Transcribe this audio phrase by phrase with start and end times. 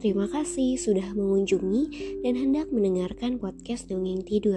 [0.00, 1.82] terima kasih sudah mengunjungi
[2.24, 4.56] dan hendak mendengarkan podcast Dongeng Tidur.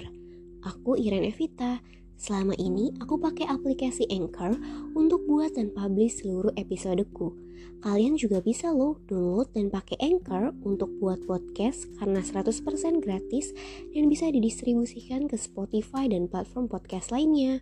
[0.64, 1.84] Aku Iren Evita.
[2.16, 4.56] Selama ini aku pakai aplikasi Anchor
[4.96, 7.36] untuk buat dan publish seluruh episodeku.
[7.84, 13.52] Kalian juga bisa loh download dan pakai Anchor untuk buat podcast karena 100% gratis
[13.92, 17.60] dan bisa didistribusikan ke Spotify dan platform podcast lainnya.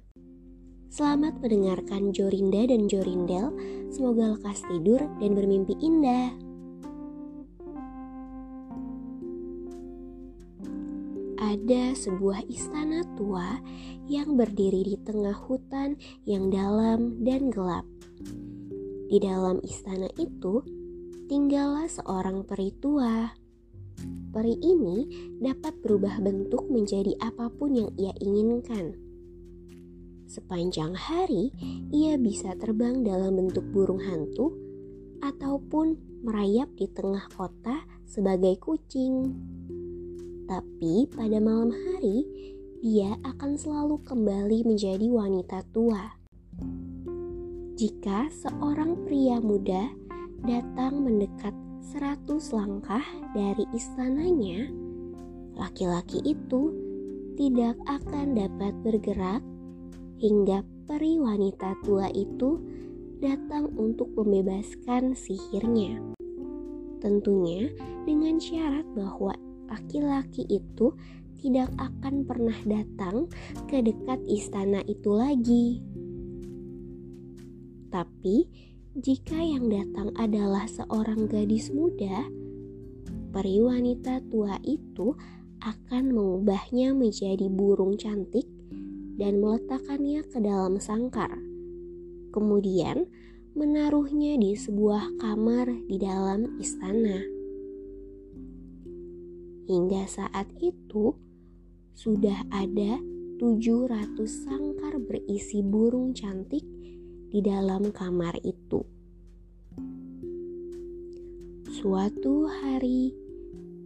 [0.94, 3.50] Selamat mendengarkan Jorinda dan Jorindel.
[3.90, 6.38] Semoga lekas tidur dan bermimpi indah.
[11.42, 13.58] Ada sebuah istana tua
[14.06, 15.98] yang berdiri di tengah hutan
[16.30, 17.84] yang dalam dan gelap.
[19.10, 20.62] Di dalam istana itu
[21.26, 23.34] tinggallah seorang peri tua.
[24.32, 25.10] Peri ini
[25.42, 28.94] dapat berubah bentuk menjadi apa pun yang ia inginkan.
[30.30, 31.52] Sepanjang hari,
[31.92, 34.56] ia bisa terbang dalam bentuk burung hantu
[35.20, 39.36] ataupun merayap di tengah kota sebagai kucing.
[40.52, 42.28] Tapi pada malam hari,
[42.84, 46.20] dia akan selalu kembali menjadi wanita tua.
[47.80, 49.88] Jika seorang pria muda
[50.44, 53.00] datang mendekat seratus langkah
[53.32, 54.68] dari istananya,
[55.56, 56.76] laki-laki itu
[57.40, 59.40] tidak akan dapat bergerak
[60.20, 62.60] hingga peri wanita tua itu
[63.24, 65.96] datang untuk membebaskan sihirnya.
[67.00, 67.72] Tentunya
[68.04, 69.32] dengan syarat bahwa
[69.72, 70.92] laki-laki itu
[71.40, 73.32] tidak akan pernah datang
[73.66, 75.82] ke dekat istana itu lagi.
[77.90, 78.46] Tapi,
[78.94, 82.28] jika yang datang adalah seorang gadis muda,
[83.32, 85.18] peri wanita tua itu
[85.64, 88.46] akan mengubahnya menjadi burung cantik
[89.18, 91.36] dan meletakkannya ke dalam sangkar.
[92.32, 93.10] Kemudian,
[93.58, 97.41] menaruhnya di sebuah kamar di dalam istana.
[99.72, 101.16] Hingga saat itu
[101.96, 103.00] sudah ada
[103.40, 106.68] 700 sangkar berisi burung cantik
[107.32, 108.84] di dalam kamar itu.
[111.72, 113.16] Suatu hari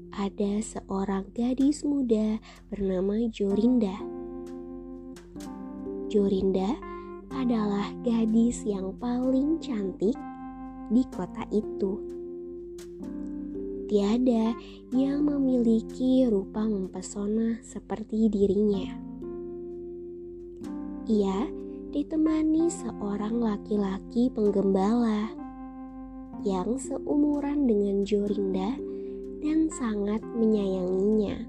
[0.10, 2.42] ada seorang gadis muda
[2.74, 3.94] bernama Jorinda.
[6.10, 6.82] Jorinda
[7.30, 10.18] adalah gadis yang paling cantik
[10.90, 12.15] di kota itu
[13.86, 14.58] tiada
[14.94, 18.98] yang memiliki rupa mempesona seperti dirinya.
[21.06, 21.46] Ia
[21.94, 25.30] ditemani seorang laki-laki penggembala
[26.42, 28.74] yang seumuran dengan Jorinda
[29.46, 31.46] dan sangat menyayanginya.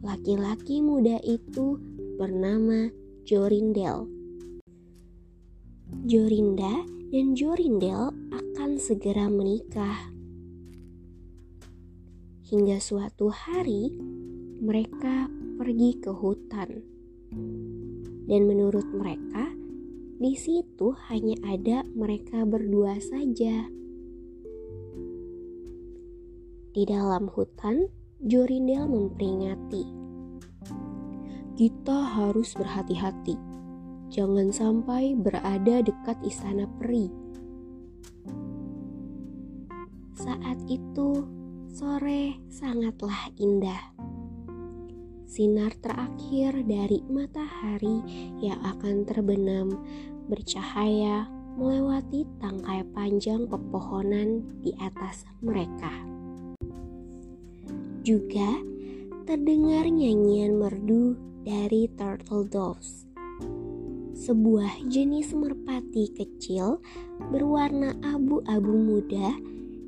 [0.00, 1.76] Laki-laki muda itu
[2.16, 2.88] bernama
[3.26, 4.06] Jorindel.
[6.06, 10.14] Jorinda dan Jorindel akan segera menikah.
[12.46, 13.98] Hingga suatu hari,
[14.62, 15.26] mereka
[15.58, 16.70] pergi ke hutan,
[18.30, 19.50] dan menurut mereka,
[20.22, 23.66] di situ hanya ada mereka berdua saja.
[26.70, 27.90] Di dalam hutan,
[28.22, 29.82] Jorindel memperingati,
[31.58, 33.49] "Kita harus berhati-hati,
[34.10, 37.08] jangan sampai berada dekat istana peri."
[40.20, 41.24] Saat itu,
[41.72, 43.96] sore sangatlah indah.
[45.30, 48.02] Sinar terakhir dari matahari
[48.42, 49.78] yang akan terbenam
[50.28, 55.90] bercahaya melewati tangkai panjang pepohonan di atas mereka.
[58.06, 58.58] Juga
[59.26, 63.09] terdengar nyanyian merdu dari turtle doves,
[64.20, 66.76] sebuah jenis merpati kecil
[67.32, 69.32] berwarna abu-abu muda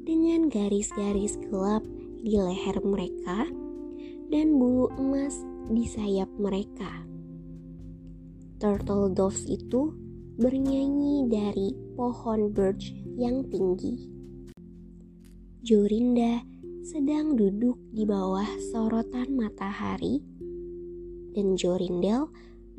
[0.09, 1.85] dengan garis-garis gelap
[2.25, 3.45] di leher mereka
[4.33, 5.37] dan bulu emas
[5.69, 7.05] di sayap mereka.
[8.57, 9.93] Turtle doves itu
[10.41, 14.09] bernyanyi dari pohon birch yang tinggi.
[15.61, 16.41] Jorinda
[16.89, 20.25] sedang duduk di bawah sorotan matahari
[21.37, 22.33] dan Jorindel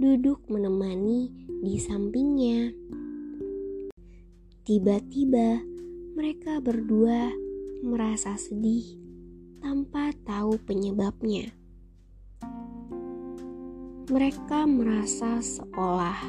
[0.04, 1.32] duduk menemani
[1.64, 2.76] di sampingnya.
[4.68, 5.64] Tiba-tiba
[6.12, 7.32] mereka berdua
[7.80, 8.84] merasa sedih
[9.64, 11.56] tanpa tahu penyebabnya.
[14.12, 16.20] Mereka merasa seolah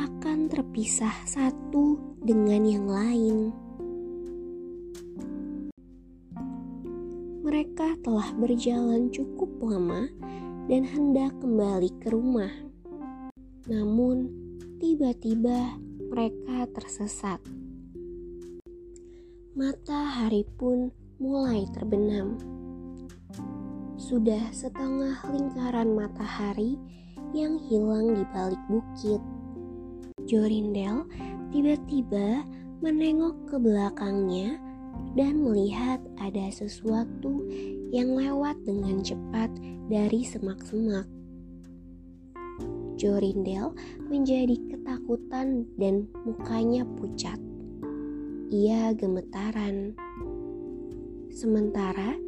[0.00, 3.52] akan terpisah satu dengan yang lain.
[7.44, 10.08] Mereka telah berjalan cukup lama
[10.72, 12.67] dan hendak kembali ke rumah.
[13.68, 14.32] Namun,
[14.80, 15.76] tiba-tiba
[16.08, 17.36] mereka tersesat.
[19.52, 20.88] Matahari pun
[21.20, 22.40] mulai terbenam.
[24.00, 26.80] Sudah setengah lingkaran matahari
[27.36, 29.20] yang hilang di balik bukit.
[30.24, 31.04] Jorindel
[31.52, 32.48] tiba-tiba
[32.80, 34.56] menengok ke belakangnya
[35.12, 37.44] dan melihat ada sesuatu
[37.92, 39.52] yang lewat dengan cepat
[39.92, 41.17] dari semak-semak.
[42.98, 43.78] Jorindel
[44.10, 47.38] menjadi ketakutan dan mukanya pucat.
[48.50, 49.94] Ia gemetaran.
[51.30, 52.18] Sementara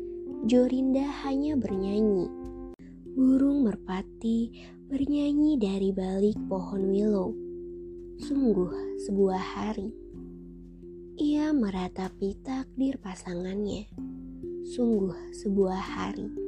[0.47, 2.31] Jorinda hanya bernyanyi.
[3.19, 4.55] Burung merpati
[4.87, 7.35] bernyanyi dari balik pohon willow.
[8.23, 8.71] Sungguh
[9.05, 9.91] sebuah hari.
[11.21, 13.91] Ia meratapi takdir pasangannya.
[14.71, 16.40] Sungguh sebuah hari.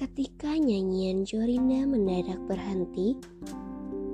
[0.00, 3.20] Ketika nyanyian Jorinda mendadak berhenti,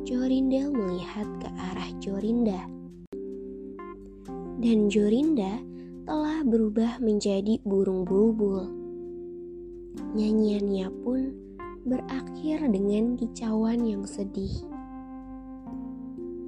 [0.02, 2.66] Jorindel melihat ke arah Jorinda.
[4.58, 5.62] Dan Jorinda
[6.02, 8.66] telah berubah menjadi burung bulbul.
[10.18, 11.30] Nyanyiannya pun
[11.86, 14.66] berakhir dengan kicauan yang sedih.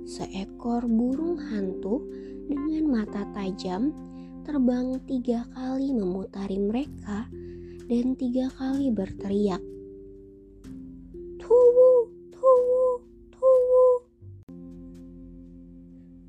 [0.03, 2.03] Seekor burung hantu
[2.51, 3.95] dengan mata tajam
[4.43, 7.31] terbang tiga kali memutari mereka
[7.89, 9.65] dan tiga kali berteriak.
[11.41, 13.01] Tuwu, tuwu,
[13.33, 13.85] tuwu.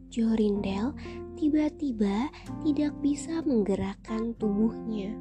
[0.08, 0.96] Jorindel
[1.36, 2.32] tiba-tiba
[2.64, 5.12] tidak bisa menggerakkan tubuhnya.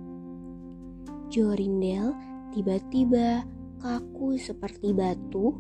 [1.27, 2.15] Jorindel
[2.55, 3.43] tiba-tiba
[3.83, 5.59] kaku seperti batu,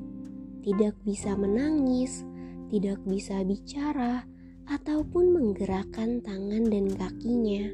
[0.62, 2.22] tidak bisa menangis,
[2.70, 4.22] tidak bisa bicara,
[4.70, 7.66] ataupun menggerakkan tangan dan kakinya.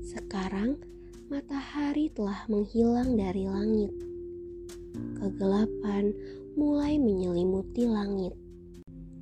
[0.00, 0.89] Sekarang,
[1.30, 3.94] matahari telah menghilang dari langit.
[5.14, 6.10] Kegelapan
[6.58, 8.34] mulai menyelimuti langit.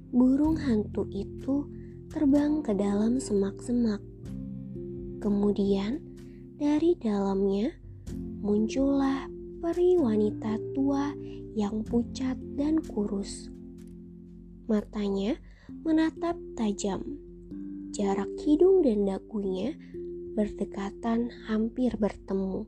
[0.08, 1.68] Burung hantu itu
[2.08, 4.00] terbang ke dalam semak-semak.
[5.20, 6.00] Kemudian,
[6.56, 7.76] dari dalamnya
[8.40, 9.28] muncullah
[9.60, 11.12] peri wanita tua
[11.52, 13.52] yang pucat dan kurus.
[14.64, 15.36] Matanya
[15.84, 17.04] menatap tajam.
[17.92, 19.76] Jarak hidung dan dagunya
[20.38, 22.62] berdekatan hampir bertemu.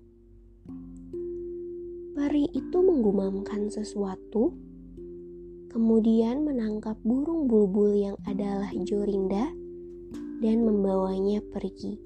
[2.19, 4.51] Peri itu menggumamkan sesuatu,
[5.71, 9.55] kemudian menangkap burung bulbul yang adalah Jorinda
[10.43, 12.03] dan membawanya pergi.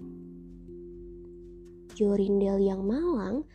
[1.96, 3.48] Jorindel yang malang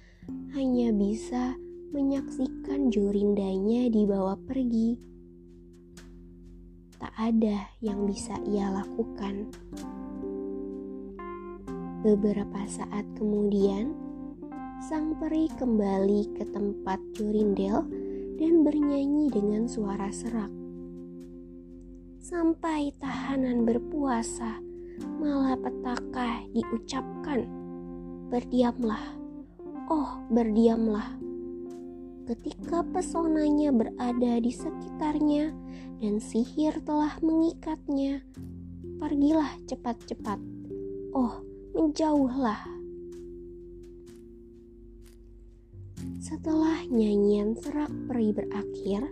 [0.58, 1.54] hanya bisa
[1.94, 4.98] menyaksikan Jorindanya dibawa pergi.
[6.98, 9.54] Tak ada yang bisa ia lakukan.
[12.00, 13.92] Beberapa saat kemudian,
[14.88, 17.84] sang peri kembali ke tempat Jorindel
[18.40, 20.48] dan bernyanyi dengan suara serak.
[22.24, 24.64] Sampai tahanan berpuasa,
[25.20, 27.44] malapetaka diucapkan.
[28.32, 29.20] Berdiamlah,
[29.92, 31.20] oh berdiamlah.
[32.32, 35.52] Ketika pesonanya berada di sekitarnya
[36.00, 38.24] dan sihir telah mengikatnya,
[39.04, 40.40] pergilah cepat-cepat.
[41.12, 41.49] Oh,
[41.80, 42.60] menjauhlah.
[46.20, 49.08] Setelah nyanyian serak peri berakhir,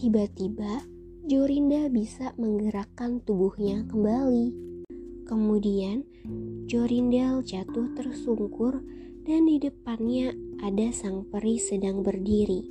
[0.00, 0.80] tiba-tiba
[1.28, 4.56] Jorinda bisa menggerakkan tubuhnya kembali.
[5.28, 6.08] Kemudian
[6.64, 8.80] Jorindel jatuh tersungkur
[9.28, 10.32] dan di depannya
[10.64, 12.64] ada sang peri sedang berdiri.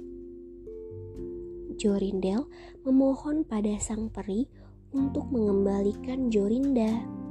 [1.77, 2.49] Jorindel
[2.81, 4.49] memohon pada sang peri
[4.89, 7.22] untuk mengembalikan Jorinda.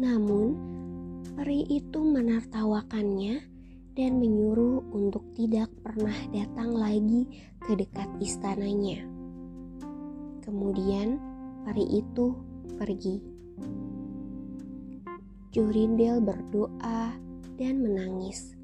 [0.00, 0.56] Namun,
[1.36, 3.44] peri itu menertawakannya
[3.92, 7.28] dan menyuruh untuk tidak pernah datang lagi
[7.60, 9.04] ke dekat istananya.
[10.40, 11.20] Kemudian,
[11.68, 12.32] peri itu
[12.80, 13.20] pergi.
[15.52, 17.12] Jorindel berdoa
[17.60, 18.56] dan menangis.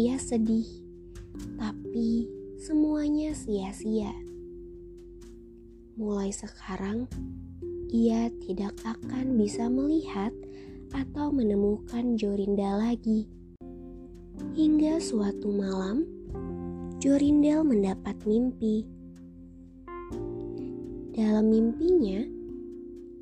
[0.00, 0.64] Ia sedih,
[1.60, 2.24] tapi
[2.56, 4.16] semuanya sia-sia.
[6.00, 7.04] Mulai sekarang,
[7.96, 10.28] ia tidak akan bisa melihat
[10.92, 13.24] atau menemukan Jorinda lagi.
[14.52, 16.04] Hingga suatu malam,
[17.00, 18.84] Jorindel mendapat mimpi.
[21.16, 22.20] Dalam mimpinya,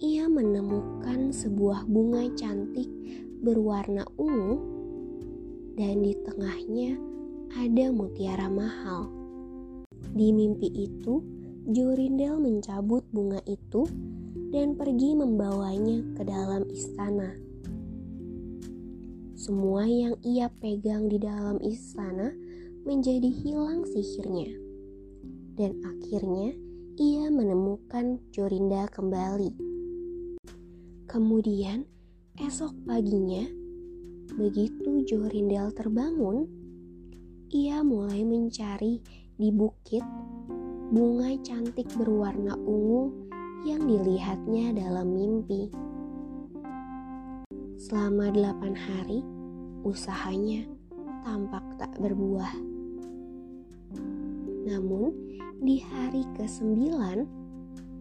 [0.03, 2.91] ia menemukan sebuah bunga cantik
[3.47, 4.59] berwarna ungu
[5.79, 6.99] dan di tengahnya
[7.55, 9.07] ada mutiara mahal.
[10.11, 11.23] Di mimpi itu,
[11.71, 13.87] Jorindel mencabut bunga itu
[14.55, 17.35] dan pergi membawanya ke dalam istana.
[19.35, 22.31] Semua yang ia pegang di dalam istana
[22.87, 24.55] menjadi hilang sihirnya.
[25.59, 26.55] Dan akhirnya
[26.95, 29.59] ia menemukan Jorinda kembali.
[31.11, 31.83] Kemudian
[32.39, 33.43] esok paginya,
[34.39, 36.47] begitu Jorindel terbangun,
[37.51, 39.03] ia mulai mencari
[39.35, 40.07] di bukit
[40.95, 43.24] bunga cantik berwarna ungu
[43.65, 45.73] yang dilihatnya dalam mimpi.
[47.81, 49.25] Selama delapan hari,
[49.81, 50.69] usahanya
[51.25, 52.53] tampak tak berbuah.
[54.69, 55.17] Namun,
[55.65, 56.93] di hari ke-9,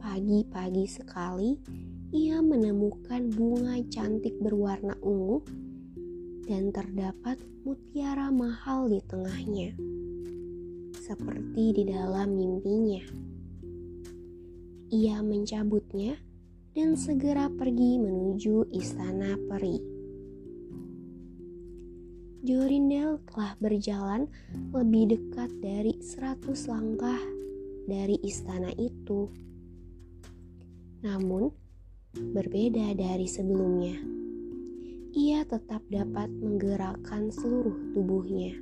[0.04, 1.56] pagi-pagi sekali,
[2.12, 5.48] ia menemukan bunga cantik berwarna ungu
[6.44, 9.72] dan terdapat mutiara mahal di tengahnya,
[11.00, 13.33] seperti di dalam mimpinya.
[14.94, 16.22] Ia mencabutnya
[16.78, 19.82] dan segera pergi menuju istana peri.
[22.46, 24.30] Jorindel telah berjalan
[24.70, 27.18] lebih dekat dari seratus langkah
[27.90, 29.34] dari istana itu.
[31.02, 31.50] Namun,
[32.14, 33.98] berbeda dari sebelumnya.
[35.18, 38.54] Ia tetap dapat menggerakkan seluruh tubuhnya.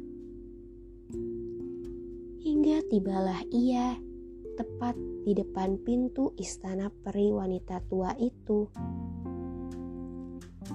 [2.39, 3.99] Hingga tibalah ia
[4.61, 4.93] tepat
[5.25, 8.69] di depan pintu istana peri wanita tua itu.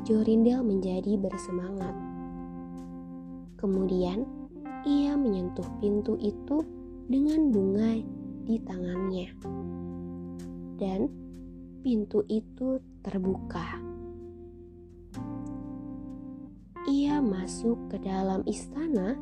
[0.02, 1.94] Jorindel menjadi bersemangat.
[3.54, 4.26] Kemudian,
[4.82, 6.66] ia menyentuh pintu itu
[7.06, 7.94] dengan bunga
[8.42, 9.30] di tangannya.
[10.82, 11.06] Dan
[11.86, 13.78] pintu itu terbuka.
[16.90, 19.14] Ia masuk ke dalam istana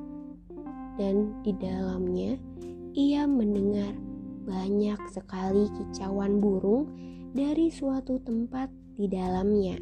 [0.96, 2.40] dan di dalamnya
[2.96, 3.92] ia mendengar
[4.44, 6.92] banyak sekali kicauan burung
[7.32, 9.80] dari suatu tempat di dalamnya.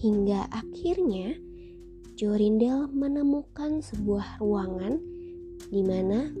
[0.00, 1.36] Hingga akhirnya
[2.16, 4.96] Jorindel menemukan sebuah ruangan
[5.68, 6.32] di mana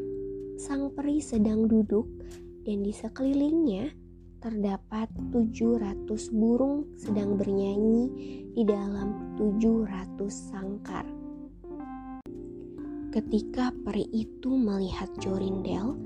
[0.56, 2.08] sang peri sedang duduk
[2.64, 3.92] dan di sekelilingnya
[4.40, 8.08] terdapat 700 burung sedang bernyanyi
[8.56, 11.19] di dalam 700 sangkar.
[13.10, 15.98] Ketika peri itu melihat Jorindel,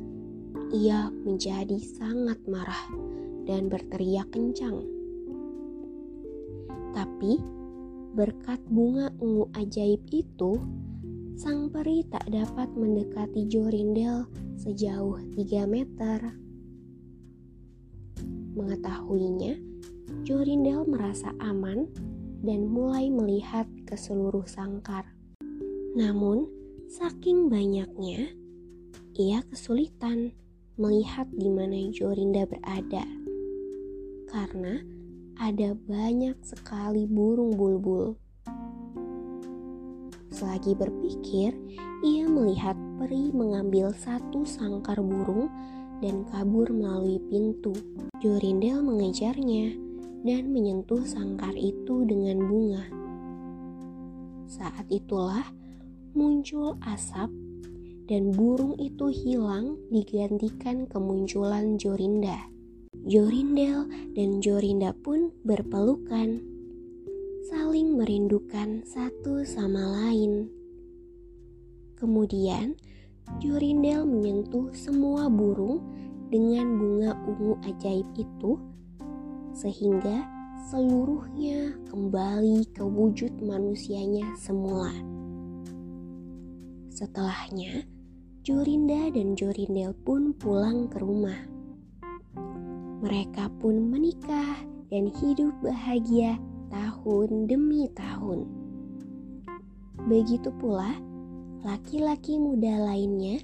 [0.73, 2.81] ia menjadi sangat marah
[3.45, 4.89] dan berteriak kencang.
[6.97, 7.45] Tapi
[8.17, 10.57] berkat bunga ungu ajaib itu,
[11.37, 14.25] sang peri tak dapat mendekati Jorindel
[14.57, 16.33] sejauh 3 meter.
[18.57, 19.61] Mengetahuinya,
[20.25, 21.85] Jorindel merasa aman
[22.41, 25.05] dan mulai melihat ke seluruh sangkar.
[25.93, 28.29] Namun, Saking banyaknya,
[29.17, 30.37] ia kesulitan
[30.77, 33.09] melihat di mana Jorinda berada.
[34.29, 34.85] Karena
[35.41, 38.21] ada banyak sekali burung bulbul.
[40.29, 41.57] Selagi berpikir,
[42.05, 45.49] ia melihat peri mengambil satu sangkar burung
[46.05, 47.73] dan kabur melalui pintu.
[48.21, 49.73] Jorindel mengejarnya
[50.21, 52.85] dan menyentuh sangkar itu dengan bunga.
[54.45, 55.49] Saat itulah
[56.15, 57.27] muncul asap
[58.07, 62.47] dan burung itu hilang digantikan kemunculan Jorinda.
[63.05, 66.39] Jorindel dan Jorinda pun berpelukan,
[67.51, 70.47] saling merindukan satu sama lain.
[71.99, 72.79] Kemudian,
[73.43, 75.83] Jorindel menyentuh semua burung
[76.31, 78.57] dengan bunga ungu ajaib itu,
[79.51, 80.25] sehingga
[80.71, 85.14] seluruhnya kembali ke wujud manusianya semula.
[86.95, 87.83] Setelahnya,
[88.47, 91.43] Jorinda dan Jorindel pun pulang ke rumah.
[93.03, 94.63] Mereka pun menikah
[94.95, 96.39] dan hidup bahagia
[96.71, 98.47] tahun demi tahun.
[100.07, 100.95] Begitu pula
[101.67, 103.43] laki-laki muda lainnya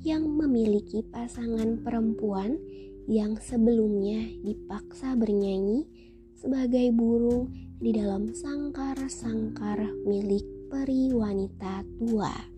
[0.00, 2.56] yang memiliki pasangan perempuan
[3.04, 5.84] yang sebelumnya dipaksa bernyanyi
[6.32, 7.52] sebagai burung
[7.84, 12.57] di dalam sangkar-sangkar milik peri wanita tua.